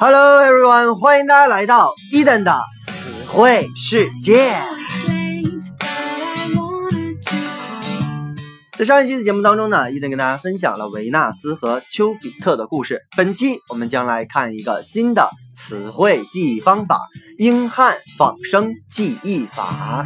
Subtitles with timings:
[0.00, 4.64] Hello everyone，欢迎大家来到伊登的词汇世界。
[8.76, 13.02] 在上一期的节目当中呢，伊登跟大家分享了维纳斯和丘比特的故事。
[13.16, 17.08] 本期我们将来看一个新的词汇记忆方法——
[17.38, 20.04] 英汉仿生记忆法。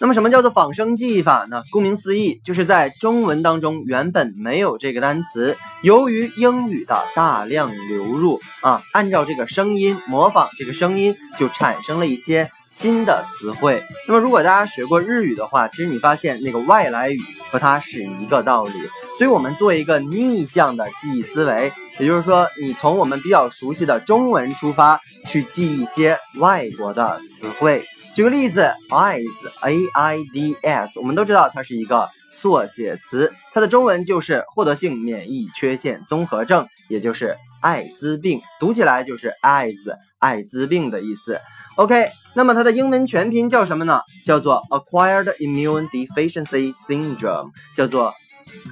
[0.00, 1.62] 那么什么叫做仿生记忆法呢？
[1.70, 13.82] 顾名思义，就是在中文当中原本没有这个单词，由于英语的大量流入啊，按照这个声音模仿这个声音，就产生了一些新的词汇。
[14.06, 17.18] 那么如果大家学过日语的话，其实你发现那个外来语
[17.50, 18.72] 和它是一个道理。
[19.16, 27.86] 所以我们做一个逆向的记忆思维，也就是说，你从我们比较熟悉的中文出发，去记一些外国的词汇。
[28.14, 41.40] 举个例子，AIDS，A I D S，我们都知道它是一个缩写词，它的中文就是获得性免疫缺陷综合症，也就是艾滋病，读起来就是 AIDS，艾滋病的意思。
[41.74, 44.00] OK，那么它的英文全拼叫什么呢？
[44.24, 48.14] 叫做 Acquired Immune Deficiency Syndrome，叫做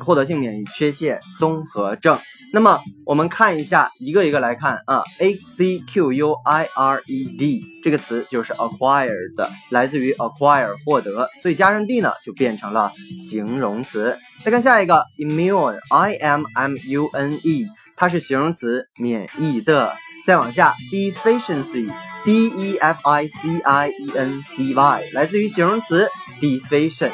[0.01, 2.19] 获得性免疫缺陷综合症。
[2.55, 14.19] 那么我们看一下，一个一个来看啊，a c q u i r e d 这个词就是 acquired，来自于 acquire 获得，所以加上 d 呢就变成了形容词。
[14.45, 19.95] 再看下一个，immune，i m m u n e，它是形容词，免疫的。
[20.27, 26.09] 再往下，deficiency，d e f i c i e n c y，来自于形容词
[26.41, 27.13] deficient。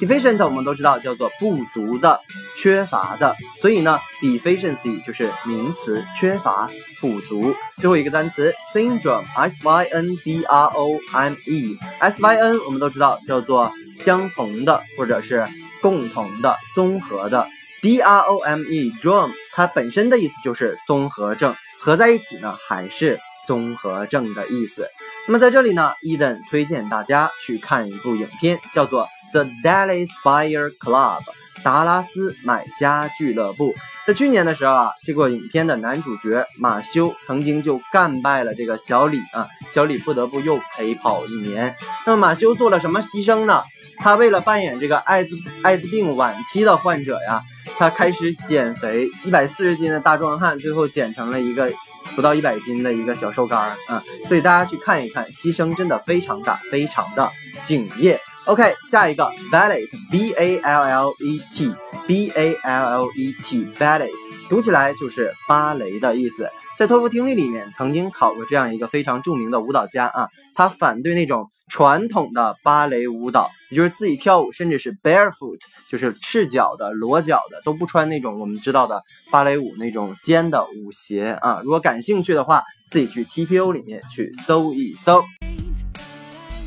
[0.00, 2.20] Deficient 我们都知道叫做不足的、
[2.56, 6.68] 缺乏的，所以呢，deficiency 就是名词，缺乏、
[7.00, 7.54] 不足。
[7.76, 15.44] 最后一个单词 syndrome，s y n d r o m e，s y n 我们都知道叫做相同的或者是
[15.80, 17.46] 共同的、综合的
[17.82, 24.88] ，d r o m e，drome 它本身的意思就是综合症，合在一起呢还是综合症的意思。
[25.26, 29.08] 那么在这里呢，伊登推荐大家去看一部影片，叫做。
[29.32, 31.20] The Dallas Buyer Club，
[31.62, 33.74] 达拉斯买家俱乐部。
[34.06, 41.74] 在去年的时候啊，这个影片的男主角马修曾经就干败了这个小李啊，小李不得不又陪跑一年。
[42.06, 43.62] 那么马修做了什么牺牲呢？
[43.98, 47.42] 他为了扮演这个艾滋艾滋病晚期的患者呀，
[47.76, 51.70] 他开始减肥，一百四十斤的大壮汉，最后减成了一个
[52.14, 54.02] 不到一百斤的一个小瘦干儿啊。
[54.24, 57.30] 所以大家去看一看，牺牲真的非常大，非常的
[57.62, 58.20] 敬业。
[58.48, 64.08] OK，下一个 ballet，b a l l e t，b a l l e t，ballet，
[64.48, 66.48] 读起来就是芭蕾的意思。
[66.78, 75.60] 在托福听力里面曾经考过这样一个非常著名的舞蹈家啊，他反对那种传统的芭蕾舞蹈，也就是自己跳舞，甚至是 barefoot，
[75.90, 81.60] 就是赤脚的、裸脚的，都不穿那种我们知道的芭蕾舞那种尖的舞鞋啊。
[81.62, 85.22] 如果感兴趣的话，自己去 TPO 里面去搜一搜。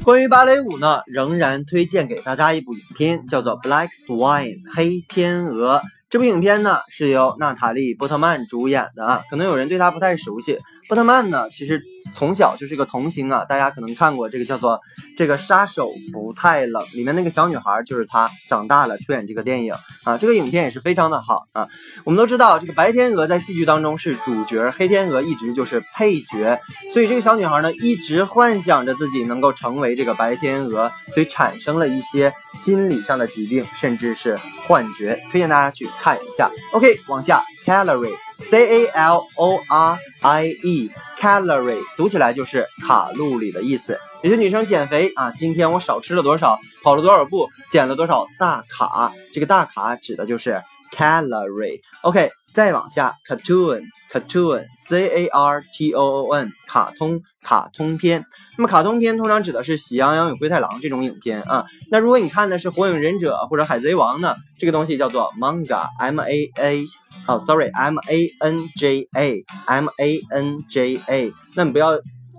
[0.04, 4.46] 关于芭蕾舞呢，仍然推荐给大家一部影片，叫做《Black Swan》
[4.76, 5.80] 黑天鹅。
[6.12, 10.60] 这部影片呢是由娜塔莉波特曼主演的啊，可能有人对她不太熟悉。
[10.90, 11.82] 波特曼呢，其实
[12.14, 14.74] 从小就是个童星啊，大家可能看过这个叫做
[15.16, 19.74] 《这个杀手不太冷》里面那个小女孩就是她，长大了出演这个电影
[20.04, 21.70] 啊，这个影片也是非常的好啊。
[22.04, 26.60] 我们都知道这个白天鹅在戏剧当中是主角，黑天鹅一直就是配角，
[26.92, 35.24] 所以这个小女孩呢一直幻想着自己能够成为这个白天鹅，所以产生了一些心理上的疾病，甚至是幻觉。
[35.32, 36.50] 推荐大家去看一下。
[36.74, 38.16] OK，往下，calorie。
[38.40, 44.00] C A L O R I E，calorie 读起来就是卡路里的意思。
[44.24, 49.14] 有些女生减肥啊，今天我少吃了多少，跑了多少步，减了多少大卡。
[49.32, 50.60] 这个大卡指的就是
[50.96, 51.82] calorie。
[52.02, 58.26] OK，再往下，cartoon，cartoon，C A R T O O N，卡通，卡通片。
[58.58, 61.66] 那么卡通片通常指的是《喜羊羊与灰太狼》这种影片啊。
[61.90, 66.82] 那如果你看的是《火影忍者》或者《海贼王》呢，这个东西叫做 manga，M A A。
[67.26, 71.92] 好，sorry，M A N J A，M A N J A，那你不要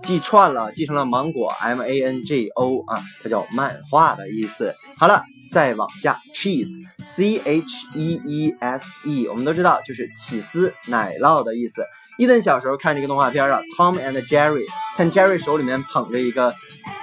[0.03, 4.75] 记串了，记成了芒果，M A N G O 啊，它叫漫画的意思。
[4.97, 11.83] 好了，再往下，cheese，C H E E S E，我们都知道就是起司奶酪的意思。
[12.19, 14.65] 伊顿小时候看这个动画片啊，Tom and Jerry，
[14.95, 16.53] 看 Jerry 手里面捧着一个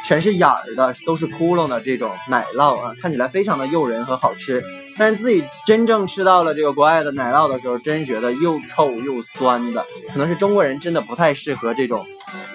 [0.04, 4.62] 全是眼儿的，都是窟窿的这种奶酪啊，看起来非常的诱人和好吃。
[4.96, 12.06] 但是自己真正吃到了这个国外的奶酪的时候，真觉得又臭又酸的，可能是中国人真的不太适合这种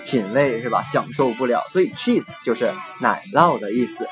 [0.06, 0.84] 品味，是吧？
[0.84, 4.08] 享受不了，所以 cheese 就是奶酪的意思。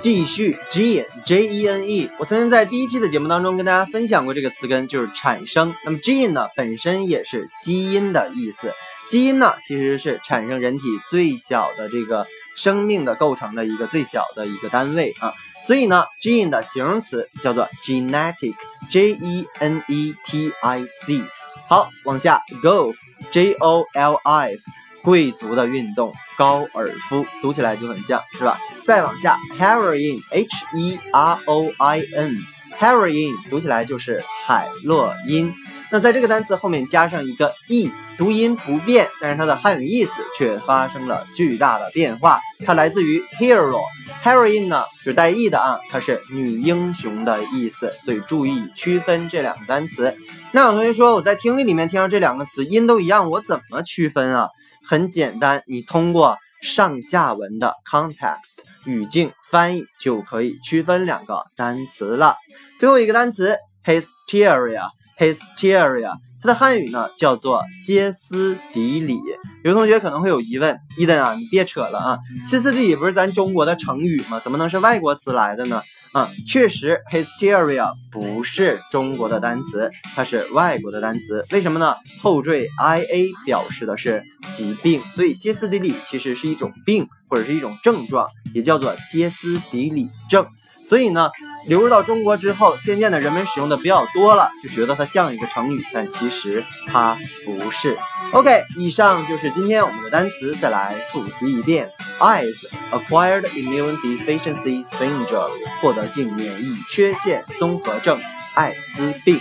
[0.00, 5.74] 继续 gene J E N E，我曾经在第一期的节目当中跟大家分享过这个词根，就是产生。
[5.84, 8.72] 那么 gene 呢，本身也是基因的意思。
[9.08, 15.32] 基因呢，其实是产生人体最小的这个生命的构成的一个最小的一个单位啊。
[15.66, 18.54] 所以呢，gene 的形容词叫做 genetic
[18.90, 21.22] J E N E T I C，。
[21.68, 24.60] 好，往下 golf，J O L F。
[25.00, 28.58] 贵族的运动，高尔夫读起来就很像是吧？
[28.84, 35.54] 再往下，heroin，h e r o i n，heroin 读起来就是海洛因。
[35.90, 42.40] 那在这个单词后面加上一个 e，读音不变，但是它的汉语意思却发生了巨大的变化。
[42.66, 50.14] 它来自于 hero，heroine 呢是带 e 的啊，它是女英雄的意思，所以注意区分这两个单词。
[50.52, 54.48] 那有同学说我在听力里面听到这两个词音都一样，我怎么区分啊？
[54.86, 62.36] 很简单，你通过上下文的 context 语境翻译就可以区分两个单词了。
[62.78, 64.82] 最后一个单词 hysteria
[65.18, 69.18] hysteria，它的汉语呢叫做歇斯底里。
[69.64, 74.40] 有同学可能会有疑问，伊登啊，你别扯了啊，歇斯底里不是咱中国的成语吗？
[74.40, 75.82] 怎么能是外国词来的呢？
[76.12, 81.44] 啊，确实，hysteria 不是中国的单词，它是外国的单词。
[81.52, 81.96] 为什么呢？
[82.20, 84.22] 后缀 i a 表示的是
[84.54, 90.46] 疾病，所以歇斯底里其实是一种病或者是一种症状，也叫做歇斯底里症。
[90.88, 91.30] 所以呢，
[91.66, 97.98] 流入到中国之后，渐渐的人们使用的比较多了，就觉得它像一个成语，但其实它不是。
[98.32, 101.90] OK，以上就是今天我们的单词，再来复习一遍。
[102.20, 105.50] Eyes acquired immune deficiency syndrome，
[105.80, 108.18] 获得性免疫缺陷综合症，
[108.54, 109.38] 艾滋病。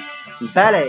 [0.54, 0.88] Ballet，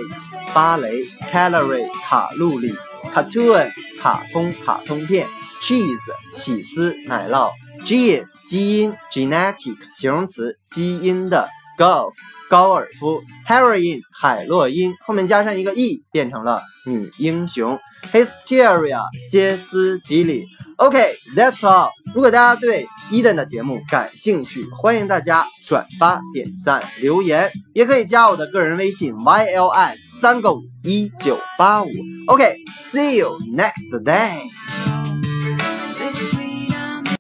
[0.52, 1.04] 芭蕾。
[1.32, 2.75] Calorie，卡路里。
[3.14, 3.70] Cartoon，
[4.00, 5.26] 卡通卡通片。
[5.62, 5.96] Cheese，
[6.34, 7.50] 起司奶酪。
[7.87, 11.47] Gene 基因，genetic 形容词，基因的。
[11.79, 12.12] Golf
[12.49, 13.21] 高尔夫。
[13.47, 17.79] Heroin 海洛因，后面加上一个 e 变成了女英雄。
[18.11, 20.47] Hysteria 歇斯底里。
[20.77, 21.91] OK，That's all。
[22.15, 31.91] 如果大家对 Eden 的节目感兴趣，欢迎大家转发、点赞、留言，也可以加我的个人微信 YLS 三个五一九八五。
[32.29, 34.77] OK，See you next day。